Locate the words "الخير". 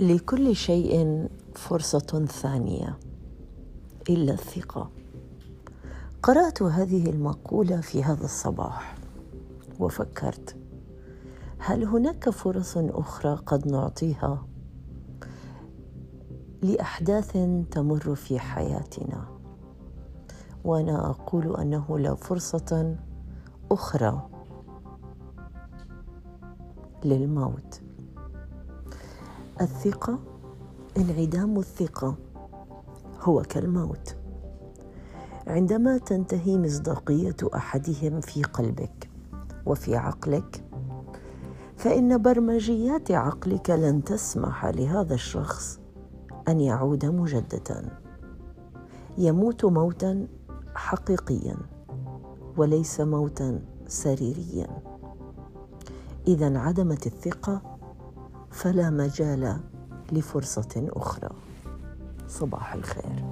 62.74-63.24